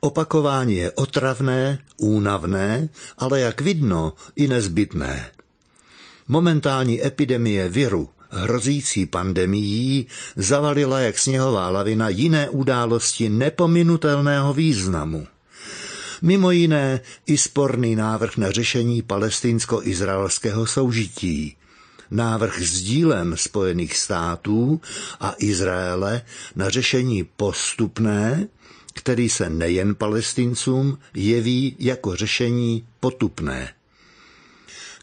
[0.00, 5.30] Opakování je otravné, únavné, ale jak vidno i nezbytné.
[6.28, 15.26] Momentální epidemie viru, hrozící pandemií, zavalila jak sněhová lavina jiné události nepominutelného významu.
[16.22, 21.56] Mimo jiné i sporný návrh na řešení palestinsko-izraelského soužití,
[22.10, 24.80] návrh s dílem Spojených států
[25.20, 26.22] a Izraele
[26.56, 28.48] na řešení postupné,
[28.94, 33.74] který se nejen palestincům jeví jako řešení potupné.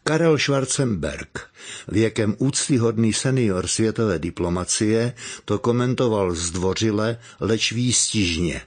[0.03, 1.39] Karel Schwarzenberg,
[1.87, 5.13] věkem úctyhodný senior světové diplomacie,
[5.45, 8.61] to komentoval zdvořile, leč výstižně.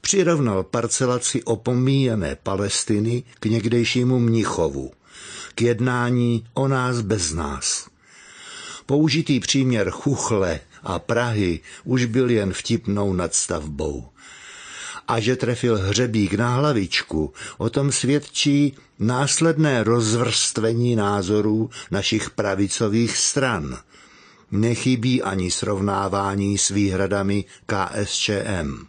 [0.00, 4.92] Přirovnal parcelaci opomíjené Palestiny k někdejšímu Mnichovu,
[5.54, 7.81] k jednání o nás bez nás.
[8.86, 14.08] Použitý příměr Chuchle a Prahy už byl jen vtipnou nadstavbou
[15.08, 23.78] a že trefil hřebík na hlavičku, o tom svědčí následné rozvrstvení názorů našich pravicových stran.
[24.50, 28.86] Nechybí ani srovnávání s výhradami KSČM.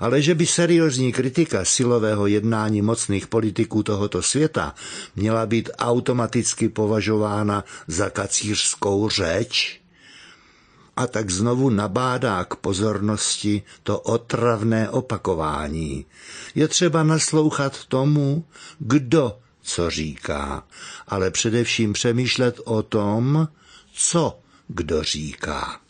[0.00, 4.74] Ale že by seriózní kritika silového jednání mocných politiků tohoto světa
[5.16, 9.80] měla být automaticky považována za kacířskou řeč,
[10.96, 16.06] a tak znovu nabádá k pozornosti to otravné opakování.
[16.54, 18.44] Je třeba naslouchat tomu,
[18.78, 20.64] kdo co říká,
[21.08, 23.48] ale především přemýšlet o tom,
[23.92, 25.80] co kdo říká.